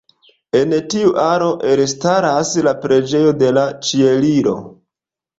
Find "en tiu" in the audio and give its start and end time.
0.59-1.09